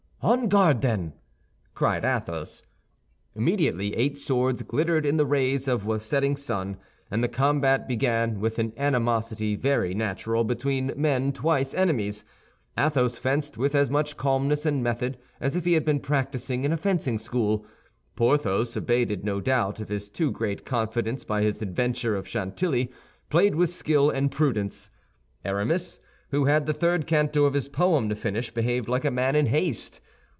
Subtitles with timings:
[0.23, 1.13] "On guard, then!"
[1.73, 2.61] cried Athos.
[3.33, 6.77] Immediately eight swords glittered in the rays of the setting sun,
[7.09, 12.23] and the combat began with an animosity very natural between men twice enemies.
[12.77, 16.71] Athos fenced with as much calmness and method as if he had been practicing in
[16.71, 17.65] a fencing school.
[18.15, 22.91] Porthos, abated, no doubt, of his too great confidence by his adventure of Chantilly,
[23.31, 24.91] played with skill and prudence.
[25.43, 25.99] Aramis,
[26.29, 29.47] who had the third canto of his poem to finish, behaved like a man in
[29.47, 29.99] haste.